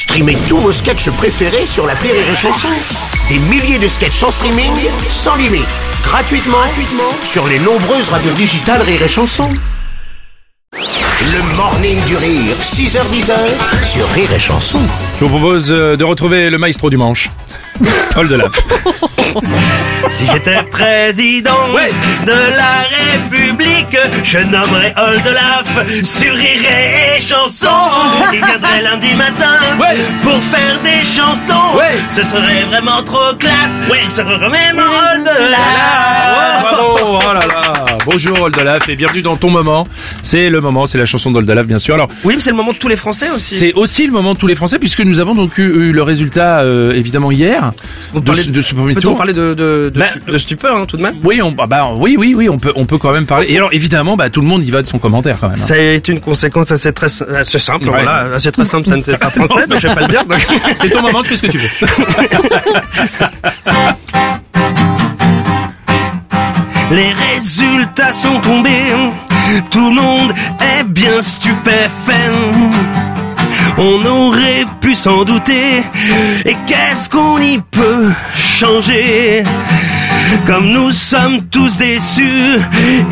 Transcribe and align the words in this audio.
Streamez 0.00 0.38
tous 0.48 0.56
vos 0.56 0.72
sketchs 0.72 1.10
préférés 1.10 1.66
sur 1.66 1.86
la 1.86 1.92
Rire 1.92 2.14
et 2.14 2.34
Chanson. 2.34 2.68
Des 3.28 3.38
milliers 3.50 3.78
de 3.78 3.86
sketchs 3.86 4.22
en 4.22 4.30
streaming, 4.30 4.72
sans 5.10 5.36
limite, 5.36 5.68
gratuitement, 6.02 6.56
gratuitement 6.56 7.12
sur 7.22 7.46
les 7.46 7.58
nombreuses 7.58 8.08
radios 8.08 8.32
digitales 8.32 8.80
Rire 8.80 9.02
et 9.02 9.08
Chanson. 9.08 9.46
Le 10.72 11.54
morning 11.54 12.02
du 12.06 12.16
rire, 12.16 12.56
6h10 12.62 13.30
sur 13.84 14.08
Rire 14.12 14.32
et 14.32 14.38
Chanson. 14.38 14.80
Je 15.20 15.26
vous 15.26 15.38
propose 15.38 15.70
euh, 15.70 15.96
de 15.96 16.04
retrouver 16.04 16.48
le 16.48 16.56
maestro 16.56 16.88
du 16.88 16.96
manche. 16.96 17.28
Paul 18.14 18.28
Delaf. 18.28 18.52
Si 20.08 20.26
j'étais 20.26 20.62
président 20.64 21.70
Ouais. 21.72 21.90
de 22.26 22.32
la 22.32 22.82
République, 23.12 23.96
je 24.24 24.38
nommerais 24.38 24.92
Oldelaf 24.96 25.68
sur 26.02 26.34
Rire 26.34 26.62
et 27.16 27.20
Chanson. 27.20 27.68
Il 28.32 28.44
viendrait 28.44 28.80
lundi 28.82 29.14
matin 29.14 29.58
Ouais. 29.78 29.94
pour 30.24 30.42
faire 30.42 30.78
des 30.82 31.04
chansons. 31.04 31.76
Ouais. 31.76 31.94
Ce 32.08 32.22
serait 32.22 32.64
vraiment 32.68 33.02
trop 33.04 33.34
classe. 33.38 33.78
Ce 34.04 34.10
serait 34.16 34.36
vraiment 34.36 34.82
Oldelaf. 35.14 36.62
Bravo, 36.62 36.98
oh 37.00 37.32
là 37.32 37.40
là. 37.46 37.59
Bonjour 38.06 38.40
Oldelaf 38.40 38.88
et 38.88 38.96
bienvenue 38.96 39.22
dans 39.22 39.36
ton 39.36 39.50
moment. 39.50 39.86
C'est 40.22 40.48
le 40.48 40.60
moment, 40.60 40.86
c'est 40.86 40.98
la 40.98 41.04
chanson 41.06 41.30
d'Oldelaf 41.30 41.66
bien 41.66 41.78
sûr. 41.78 41.94
Alors, 41.94 42.08
Oui, 42.24 42.34
mais 42.34 42.40
c'est 42.40 42.50
le 42.50 42.56
moment 42.56 42.72
de 42.72 42.78
tous 42.78 42.88
les 42.88 42.96
Français 42.96 43.26
aussi. 43.30 43.56
c'est 43.56 43.72
aussi 43.74 44.06
le 44.06 44.12
moment 44.12 44.34
de 44.34 44.38
tous 44.38 44.46
les 44.46 44.54
Français 44.54 44.78
puisque 44.78 45.00
nous 45.00 45.20
avons 45.20 45.34
donc 45.34 45.58
eu, 45.58 45.62
eu 45.64 45.92
le 45.92 46.02
résultat 46.02 46.60
euh, 46.60 46.92
évidemment 46.92 47.30
hier 47.30 47.72
de, 48.14 48.34
ce- 48.34 48.48
de 48.48 48.62
ce 48.62 48.74
premier 48.74 48.94
tour. 48.94 49.16
parler 49.16 49.32
de, 49.34 49.54
de, 49.54 49.90
de, 49.94 49.98
Bah, 49.98 50.06
de 50.26 50.38
stupeur 50.38 50.76
hein, 50.76 50.86
tout 50.86 50.96
de 50.96 51.02
même? 51.02 51.14
Oui, 51.24 51.40
on, 51.42 51.52
bah, 51.52 51.66
bah, 51.68 51.90
oui, 51.96 52.16
oui, 52.18 52.34
oui, 52.36 52.48
on 52.48 52.58
peut, 52.58 52.72
on 52.74 52.86
peut 52.86 52.98
quand 52.98 53.12
même 53.12 53.26
parler. 53.26 53.46
Et 53.50 53.56
alors 53.56 53.70
évidemment, 53.72 54.16
bah, 54.16 54.30
tout 54.30 54.40
le 54.40 54.46
monde 54.46 54.66
y 54.66 54.70
va 54.70 54.82
de 54.82 54.86
son 54.86 54.98
commentaire 54.98 55.36
quand 55.40 55.48
même. 55.48 55.56
hein. 55.58 55.62
C'est 55.64 56.08
une 56.08 56.20
conséquence 56.20 56.70
assez 56.72 56.92
très 56.92 57.06
assez 57.34 57.58
simple. 57.58 57.84
Ouais. 57.84 57.90
Voilà, 58.02 58.34
assez 58.34 58.50
très 58.50 58.64
simple. 58.64 58.88
Ça 58.88 58.96
ne 58.96 59.02
c'est 59.02 59.18
pas 59.18 59.30
français, 59.30 59.66
donc 59.66 59.78
je 59.78 59.88
vais 59.88 59.94
pas 59.94 60.00
le 60.02 60.08
dire. 60.08 60.24
donc. 60.24 60.38
C'est 60.76 60.90
ton 60.90 61.02
moment, 61.02 61.22
tu 61.22 61.30
fais 61.30 61.36
ce 61.36 61.42
que 61.42 61.46
tu 61.48 61.58
veux. 61.58 61.68
Les 66.92 67.12
résultats 67.12 67.69
tombés, 68.42 68.94
tout 69.70 69.88
le 69.88 69.94
monde 69.94 70.32
est 70.60 70.84
bien 70.84 71.20
stupéfait. 71.20 72.30
On 73.78 74.04
aurait 74.04 74.66
pu 74.80 74.94
s'en 74.94 75.24
douter, 75.24 75.82
et 76.44 76.56
qu'est-ce 76.66 77.08
qu'on 77.08 77.38
y 77.38 77.60
peut 77.70 78.10
changer? 78.34 79.42
Comme 80.46 80.70
nous 80.70 80.92
sommes 80.92 81.42
tous 81.50 81.76
déçus, 81.76 82.58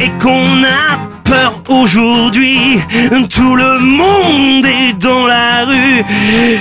et 0.01 0.11
qu'on 0.21 0.63
a 0.65 0.99
peur 1.25 1.55
aujourd'hui, 1.69 2.81
tout 3.35 3.57
le 3.57 3.79
monde 3.79 4.67
est 4.67 4.93
dans 4.95 5.27
la 5.27 5.65
rue, 5.65 6.05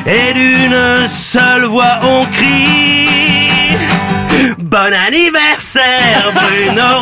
et 0.06 0.34
d'une 0.34 1.08
seule 1.08 1.66
voix 1.66 2.00
on 2.04 2.26
crie. 2.26 3.08
Bon 4.58 4.94
anniversaire 5.08 6.32
Bruno 6.34 7.02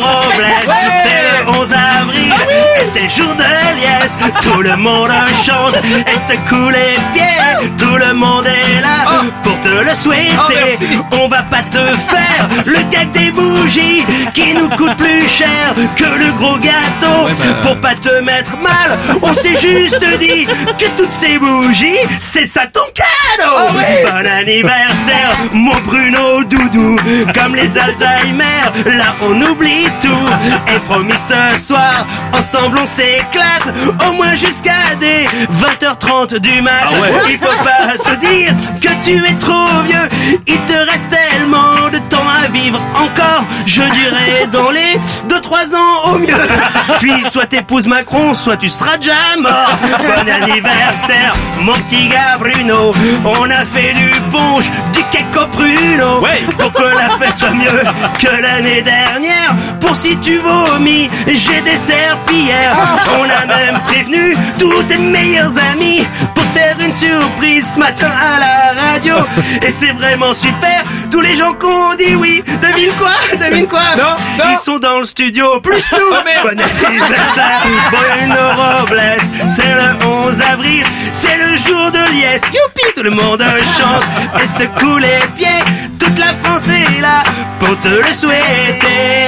Et 3.06 3.08
c'est 3.08 3.22
le 3.22 3.24
jour 3.24 3.34
de 3.36 3.42
liesse. 3.76 4.18
Tout 4.40 4.62
le 4.62 4.76
monde 4.76 5.10
chante 5.44 5.74
Et 6.06 6.18
secoue 6.18 6.70
les 6.70 6.94
pieds. 7.12 7.70
Tout 7.78 7.96
le 7.96 8.12
monde 8.12 8.46
est 8.46 8.80
là 8.80 9.05
Pour 9.42 9.60
te 9.60 9.68
le 9.68 9.94
souhaiter. 9.94 10.78
On 11.12 11.28
va 11.28 11.42
pas 11.42 11.62
te 11.70 11.78
faire 11.78 12.48
Le 12.64 12.78
gag 12.90 13.10
des 13.10 13.30
bougies 13.30 14.04
Qui 14.34 14.54
nous 14.54 14.68
coûte 14.70 14.96
plus 14.96 15.28
cher 15.28 15.74
Que 15.96 16.04
le 16.04 16.32
gros 16.32 16.58
gâteau. 16.58 17.30
Pour 17.62 17.76
pas 17.76 17.94
te 17.94 18.20
mettre 18.20 18.56
mal 18.58 18.98
On 19.22 19.34
s'est 19.34 19.58
juste 19.60 20.04
dit 20.18 20.46
Que 20.78 20.86
toutes 20.96 21.12
ces 21.12 21.38
bougies 21.38 21.96
C'est 22.20 22.44
ça 22.44 22.66
ton 22.66 22.80
cadeau. 22.94 23.56
Bon 24.04 24.26
anniversaire 24.26 25.36
Mon 25.52 25.76
Bruno 25.84 26.44
Doudou. 26.44 26.96
Comme 27.34 27.54
les 27.54 27.76
Alzheimer 27.78 28.62
Là 28.86 29.14
on 29.22 29.40
oublie 29.42 29.88
tout. 30.00 30.74
Et 30.74 30.78
promis 30.80 31.12
ce 31.16 31.58
soir 31.58 32.06
Ensemble 32.32 32.78
on 32.82 32.86
s'éclate 32.86 33.72
Au 34.08 34.12
moins 34.12 34.34
jusqu'à 34.34 34.94
des 35.00 35.25
20h30 35.60 36.38
du 36.38 36.62
mat 36.62 36.84
Il 37.28 37.38
faut 37.38 37.64
pas 37.64 37.98
te 37.98 38.14
dire 38.16 38.52
Que 38.80 39.04
tu 39.04 39.24
es 39.26 39.34
trop 39.38 39.66
vieux. 39.86 40.08
Il 40.46 40.58
te 40.60 40.72
reste 40.90 41.08
tellement 41.08 41.88
de 41.92 41.98
temps 42.08 42.28
à 42.44 42.48
vivre 42.48 42.80
encore 42.94 43.44
Je 43.64 43.82
dirais 43.82 44.46
dans 44.52 44.70
les 44.70 44.98
2-3 45.46 45.74
ans 45.76 46.12
au 46.14 46.18
mieux 46.18 46.34
Puis 46.98 47.12
soit 47.30 47.46
t'épouses 47.46 47.86
Macron 47.86 48.34
Soit 48.34 48.56
tu 48.56 48.68
seras 48.68 48.96
déjà 48.96 49.14
mort 49.38 49.68
Bon 49.98 50.30
anniversaire 50.30 51.32
Mon 51.60 51.72
petit 51.72 52.08
gars 52.08 52.36
Bruno 52.38 52.92
On 53.24 53.50
a 53.50 53.64
fait 53.64 53.92
du 53.92 54.10
punch 54.32 54.64
Du 54.92 55.00
cake 55.12 55.24
au 55.36 55.46
pruneau 55.46 56.20
Ouais. 56.20 56.42
pour 56.58 56.72
que 56.72 56.82
la 56.82 57.10
fête 57.18 57.36
soit 57.38 57.50
mieux 57.50 57.82
que 58.18 58.42
l'année 58.42 58.82
dernière. 58.82 59.54
Pour 59.80 59.94
si 59.96 60.16
tu 60.18 60.38
vomis, 60.38 61.08
j'ai 61.26 61.60
des 61.60 61.76
serpillères. 61.76 62.74
On 63.18 63.24
a 63.24 63.44
même 63.46 63.78
prévenu 63.80 64.34
tous 64.58 64.82
tes 64.84 64.96
meilleurs 64.96 65.52
amis 65.72 66.06
une 66.80 66.92
surprise 66.92 67.66
ce 67.74 67.78
matin 67.78 68.08
à 68.10 68.38
la 68.40 68.82
radio. 68.92 69.14
Et 69.66 69.70
c'est 69.70 69.92
vraiment 69.92 70.32
super. 70.34 70.82
Tous 71.10 71.20
les 71.20 71.34
gens 71.34 71.54
qui 71.54 71.66
ont 71.66 71.94
dit 71.94 72.14
oui, 72.14 72.42
devine 72.62 72.92
quoi, 72.98 73.12
devine 73.38 73.66
quoi. 73.66 73.94
Non, 73.96 74.14
non. 74.38 74.50
Ils 74.52 74.58
sont 74.58 74.78
dans 74.78 74.98
le 74.98 75.04
studio, 75.04 75.60
plus 75.60 75.84
nous. 75.92 75.98
bon 76.42 76.48
anniversaire, 76.48 77.62
Bruno 77.90 78.42
Robles. 78.56 79.02
C'est 79.46 79.66
le 79.66 80.06
11 80.06 80.40
avril, 80.42 80.84
c'est 81.12 81.36
le 81.36 81.56
jour 81.56 81.90
de 81.90 81.98
liesse. 82.12 82.42
Youpi, 82.46 82.92
tout 82.94 83.02
le 83.02 83.10
monde 83.10 83.42
chante 83.78 84.04
et 84.42 84.46
secoue 84.46 84.98
les 84.98 85.18
pieds. 85.36 85.48
Toute 85.98 86.18
la 86.18 86.34
France 86.42 86.68
est 86.68 87.00
là 87.00 87.22
pour 87.60 87.78
te 87.80 87.88
le 87.88 88.12
souhaiter. 88.12 89.26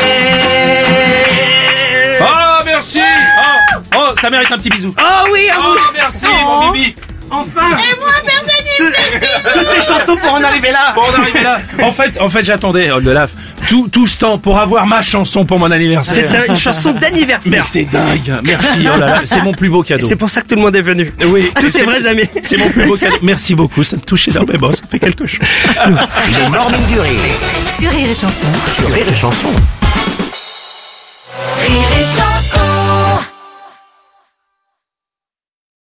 Oh, 2.21 2.63
merci. 2.65 3.01
Oh, 3.01 3.81
oh, 3.97 4.15
ça 4.21 4.31
mérite 4.31 4.51
un 4.53 4.59
petit 4.59 4.71
bisou. 4.71 4.95
Oh 5.01 5.29
oui, 5.33 5.49
à 5.51 5.57
Oh, 5.59 5.77
merci, 5.95 6.27
Oh. 6.29 6.45
mon 6.47 6.71
bibi. 6.73 6.95
Enfin. 7.31 7.77
Et 7.77 8.01
moi, 8.01 8.11
personne 8.25 9.53
Toutes 9.53 9.69
ces 9.71 9.87
chansons 9.87 10.17
pour 10.17 10.33
en 10.33 10.43
arriver 10.43 10.71
là. 10.71 10.93
Bon, 10.95 11.03
on 11.11 11.21
arrive 11.21 11.43
là. 11.43 11.59
En 11.83 11.93
fait, 11.93 12.19
en 12.21 12.29
fait, 12.29 12.45
j'attendais, 12.45 12.91
Oldelaf, 12.91 13.31
tout, 13.69 13.89
tout 13.89 14.07
ce 14.07 14.19
temps 14.19 14.39
pour 14.39 14.59
avoir 14.59 14.87
ma 14.87 15.03
chanson 15.03 15.45
pour 15.45 15.59
mon 15.59 15.71
anniversaire. 15.71 16.29
C'est 16.31 16.37
un- 16.39 16.45
une 16.53 16.57
chanson 16.57 16.93
Mais 16.95 17.01
d'anniversaire. 17.01 17.65
c'est 17.69 17.85
dingue. 17.85 18.41
Merci. 18.45 18.79
Oh 18.95 18.99
là 18.99 19.07
là, 19.07 19.21
c'est 19.25 19.43
mon 19.43 19.53
plus 19.53 19.69
beau 19.69 19.83
cadeau. 19.83 20.07
C'est 20.07 20.17
pour 20.17 20.31
ça 20.31 20.41
que 20.43 20.47
tout 20.49 20.55
le 20.57 20.63
monde 20.63 20.77
est 20.77 20.83
venu. 20.83 21.13
Oui, 21.27 21.51
Tous 21.61 21.71
c'est- 21.71 21.79
tes 21.81 21.85
vrais 21.85 22.07
amis. 22.07 22.29
C'est 22.43 22.57
mon 22.57 22.69
plus 22.71 22.87
beau 22.87 22.97
cadeau. 22.97 23.17
Merci 23.23 23.55
beaucoup. 23.55 23.83
Ça 23.85 23.97
me 23.97 24.03
touche 24.03 24.29
énormément. 24.29 24.73
Ça 24.73 24.83
fait 24.91 24.99
quelque 24.99 25.27
chose. 25.27 25.41
Le 25.87 26.51
morning 26.51 26.87
du 26.87 27.01
rire, 27.01 27.11
Sur 27.79 27.91
Rire 27.91 28.09
et 28.11 28.15
Chanson. 28.15 28.47
sur 28.77 28.89
Rire 28.93 29.07
et 29.11 29.15
Chanson. 29.15 29.49
Rire 31.69 31.89
et 32.01 32.05
Chanson. 32.05 32.38